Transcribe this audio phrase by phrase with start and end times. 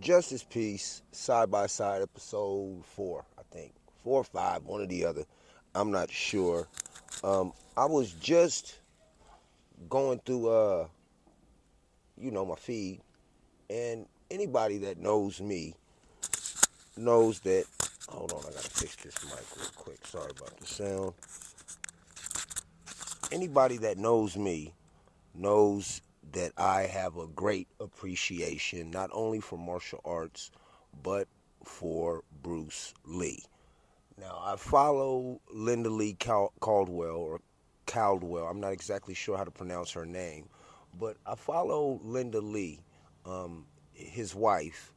[0.00, 3.72] Justice Peace, side by side, episode four, I think.
[4.02, 5.24] Four or five, one or the other.
[5.74, 6.68] I'm not sure.
[7.22, 8.80] Um, I was just
[9.88, 10.86] going through, uh,
[12.18, 13.00] you know, my feed,
[13.70, 15.74] and anybody that knows me
[16.96, 17.64] knows that.
[18.08, 20.06] Hold on, I gotta fix this mic real quick.
[20.06, 21.14] Sorry about the sound.
[23.32, 24.74] Anybody that knows me
[25.34, 26.02] knows
[26.32, 30.50] that I have a great appreciation not only for martial arts
[31.02, 31.28] but
[31.64, 33.44] for Bruce Lee.
[34.18, 37.40] Now, I follow Linda Lee Cal- Caldwell or
[37.86, 38.46] Caldwell.
[38.46, 40.48] I'm not exactly sure how to pronounce her name,
[40.98, 42.80] but I follow Linda Lee,
[43.26, 44.92] um, his wife,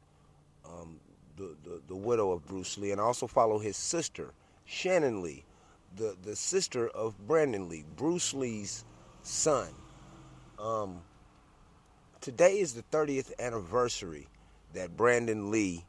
[0.64, 1.00] um,
[1.36, 4.32] the, the, the widow of Bruce Lee, and I also follow his sister,
[4.64, 5.44] Shannon Lee,
[5.96, 8.84] the, the sister of Brandon Lee, Bruce Lee's
[9.22, 9.68] son.
[10.58, 11.00] Um,
[12.20, 14.28] today is the 30th anniversary
[14.74, 15.84] that Brandon Lee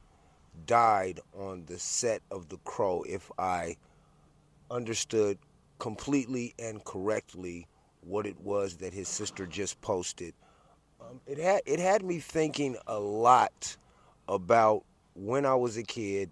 [0.65, 3.77] died on the set of The Crow, if I
[4.69, 5.37] understood
[5.79, 7.67] completely and correctly
[8.01, 10.33] what it was that his sister just posted.
[11.01, 13.77] Um, it had it had me thinking a lot
[14.27, 14.83] about
[15.15, 16.29] when I was a kid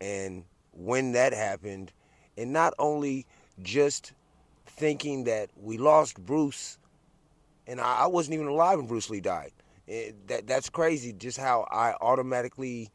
[0.00, 1.92] and when that happened,
[2.36, 3.26] and not only
[3.62, 4.12] just
[4.66, 6.78] thinking that we lost Bruce,
[7.68, 9.52] and I, I wasn't even alive when Bruce Lee died.
[9.86, 11.12] It, that that's crazy.
[11.12, 12.90] Just how I automatically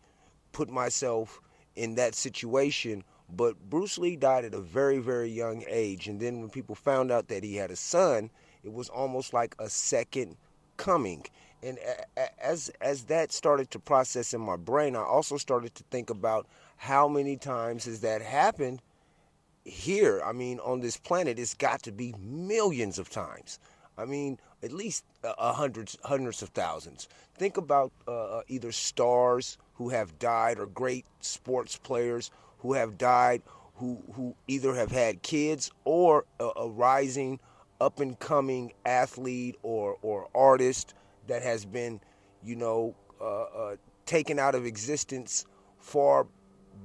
[0.51, 1.39] put myself
[1.75, 3.03] in that situation.
[3.29, 6.07] But Bruce Lee died at a very, very young age.
[6.07, 8.29] And then when people found out that he had a son,
[8.63, 10.37] it was almost like a second
[10.77, 11.25] coming.
[11.63, 11.79] And
[12.39, 16.47] as as that started to process in my brain, I also started to think about
[16.77, 18.81] how many times has that happened
[19.63, 20.21] here.
[20.25, 23.59] I mean, on this planet, it's got to be millions of times.
[23.97, 27.07] I mean, at least uh, hundreds, hundreds of thousands.
[27.35, 32.97] Think about uh, uh, either stars who have died or great sports players who have
[32.97, 33.43] died,
[33.75, 37.39] who who either have had kids or a, a rising,
[37.81, 40.93] up and coming athlete or or artist
[41.27, 41.99] that has been,
[42.43, 45.45] you know, uh, uh, taken out of existence
[45.77, 46.25] far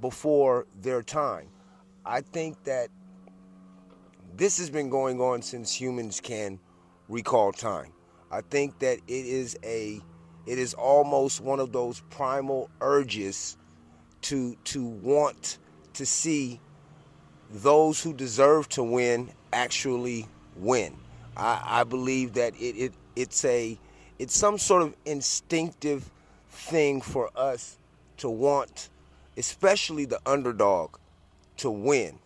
[0.00, 1.48] before their time.
[2.04, 2.88] I think that
[4.36, 6.58] this has been going on since humans can
[7.08, 7.92] recall time.
[8.30, 10.00] I think that it is a
[10.46, 13.56] it is almost one of those primal urges
[14.22, 15.58] to to want
[15.94, 16.60] to see
[17.50, 20.26] those who deserve to win actually
[20.56, 20.96] win.
[21.36, 23.78] I, I believe that it, it it's a
[24.18, 26.10] it's some sort of instinctive
[26.50, 27.78] thing for us
[28.18, 28.90] to want,
[29.36, 30.96] especially the underdog,
[31.58, 32.18] to win.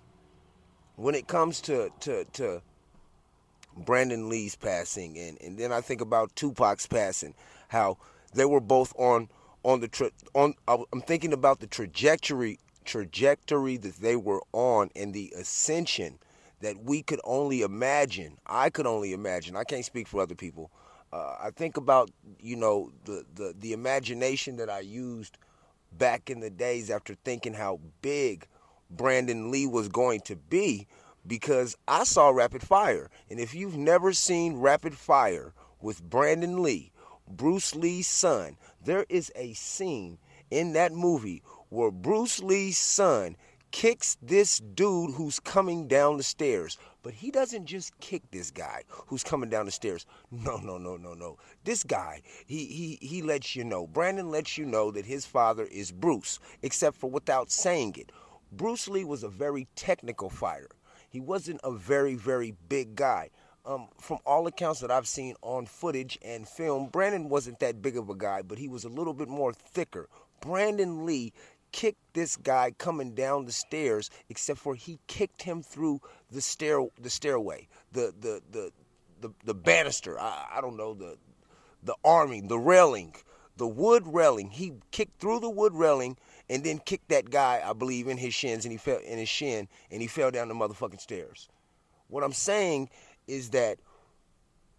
[0.96, 2.62] When it comes to to, to
[3.76, 7.34] Brandon Lee's passing, and, and then I think about Tupac's passing,
[7.68, 7.98] how
[8.34, 9.28] they were both on
[9.64, 10.54] on the tra- on.
[10.68, 16.18] I'm thinking about the trajectory trajectory that they were on and the ascension
[16.60, 18.38] that we could only imagine.
[18.46, 19.56] I could only imagine.
[19.56, 20.70] I can't speak for other people.
[21.12, 22.10] Uh, I think about
[22.40, 25.38] you know the, the the imagination that I used
[25.98, 28.46] back in the days after thinking how big
[28.90, 30.86] Brandon Lee was going to be
[31.26, 33.10] because I saw Rapid Fire.
[33.30, 36.92] And if you've never seen Rapid Fire with Brandon Lee,
[37.28, 40.18] Bruce Lee's son, there is a scene
[40.50, 43.36] in that movie where Bruce Lee's son
[43.70, 46.76] kicks this dude who's coming down the stairs.
[47.02, 50.06] But he doesn't just kick this guy who's coming down the stairs.
[50.30, 51.36] No, no, no, no, no.
[51.64, 53.86] This guy, he he he lets you know.
[53.86, 58.12] Brandon lets you know that his father is Bruce, except for without saying it.
[58.52, 60.70] Bruce Lee was a very technical fighter.
[61.12, 63.28] He wasn't a very, very big guy.
[63.66, 67.98] Um, from all accounts that I've seen on footage and film, Brandon wasn't that big
[67.98, 70.08] of a guy, but he was a little bit more thicker.
[70.40, 71.34] Brandon Lee
[71.70, 76.80] kicked this guy coming down the stairs, except for he kicked him through the stair,
[76.98, 78.72] the stairway, the the the
[79.20, 80.18] the, the banister.
[80.18, 81.18] I, I don't know the
[81.82, 83.14] the arming, the railing,
[83.58, 84.48] the wood railing.
[84.48, 86.16] He kicked through the wood railing
[86.48, 89.28] and then kicked that guy, I believe, in his shins and he fell in his
[89.28, 91.48] shin and he fell down the motherfucking stairs.
[92.08, 92.90] What I'm saying
[93.26, 93.78] is that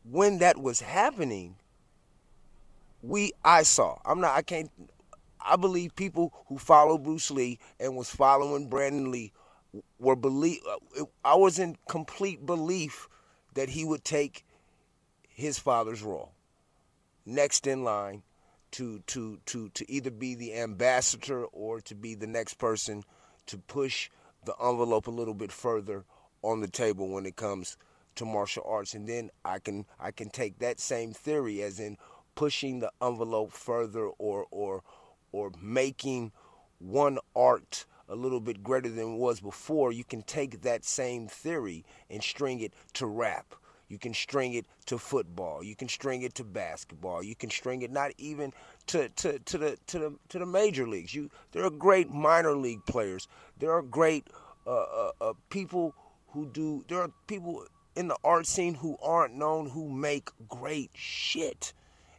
[0.03, 1.55] when that was happening,
[3.01, 3.99] we I saw.
[4.05, 4.71] I'm not I can't
[5.45, 9.31] I believe people who follow Bruce Lee and was following Brandon Lee
[9.99, 10.59] were believe
[11.25, 13.07] I was in complete belief
[13.55, 14.45] that he would take
[15.27, 16.31] his father's role
[17.25, 18.23] next in line
[18.73, 23.03] to to to to either be the ambassador or to be the next person
[23.45, 24.09] to push
[24.45, 26.05] the envelope a little bit further
[26.41, 27.77] on the table when it comes
[28.15, 31.97] to martial arts and then I can I can take that same theory as in
[32.35, 34.83] pushing the envelope further or or
[35.31, 36.31] or making
[36.79, 41.27] one art a little bit greater than it was before, you can take that same
[41.27, 43.55] theory and string it to rap.
[43.87, 45.63] You can string it to football.
[45.63, 47.23] You can string it to basketball.
[47.23, 48.53] You can string it not even
[48.87, 51.13] to, to, to the to the to the major leagues.
[51.13, 53.27] You there are great minor league players.
[53.59, 54.27] There are great
[54.65, 55.95] uh, uh, uh, people
[56.29, 56.83] who do.
[56.87, 57.65] There are people
[57.95, 61.73] in the art scene who aren't known who make great shit,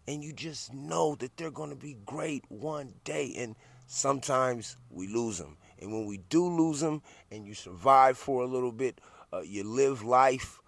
[0.06, 3.34] and you just know that they're going to be great one day.
[3.36, 3.56] And
[3.86, 8.46] sometimes we lose them, and when we do lose them, and you survive for a
[8.46, 9.00] little bit,
[9.32, 10.60] uh, you live life.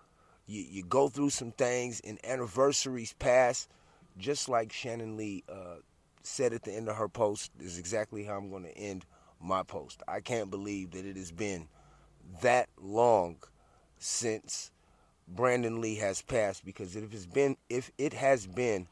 [0.46, 3.68] You, you go through some things, and anniversaries pass,
[4.18, 5.76] just like Shannon Lee uh,
[6.22, 7.50] said at the end of her post.
[7.60, 9.04] Is exactly how I'm going to end
[9.40, 10.02] my post.
[10.08, 11.68] I can't believe that it has been
[12.42, 13.36] that long
[13.98, 14.70] since
[15.28, 18.86] Brandon Lee has passed because if it's been if it has been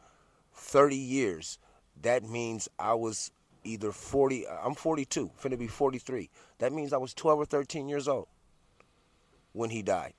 [0.54, 1.58] 30 years,
[2.02, 3.30] that means I was
[3.62, 6.30] either 40 I'm 42, finna be 43.
[6.58, 8.26] That means I was 12 or 13 years old
[9.52, 10.14] when he died.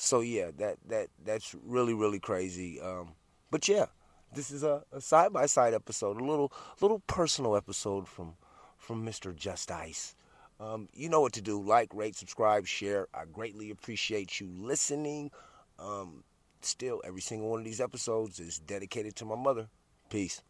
[0.00, 2.80] So yeah, that that that's really really crazy.
[2.80, 3.14] Um,
[3.50, 3.86] but yeah,
[4.32, 8.34] this is a side by side episode, a little little personal episode from
[8.76, 9.34] from Mr.
[9.34, 10.14] Just Ice.
[10.60, 11.60] Um, you know what to do.
[11.60, 13.08] Like, rate, subscribe, share.
[13.12, 15.32] I greatly appreciate you listening.
[15.80, 16.22] Um,
[16.62, 19.68] still, every single one of these episodes is dedicated to my mother.
[20.10, 20.42] Peace.